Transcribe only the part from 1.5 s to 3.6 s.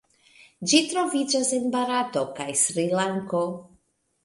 en Barato kaj Srilanko.